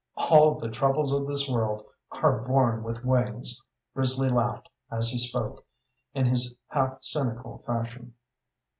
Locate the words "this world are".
1.27-2.41